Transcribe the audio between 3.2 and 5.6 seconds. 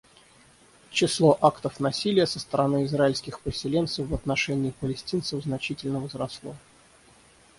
поселенцев в отношении палестинцев